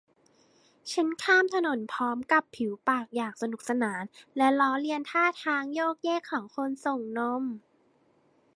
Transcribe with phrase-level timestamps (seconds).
[0.91, 4.03] ฉันข้ามถนนพร้อมกับผิวปากอย่างสนุกสาน
[4.37, 7.43] และล้อเลียนท่าทางโยกเยกของคนส่งนม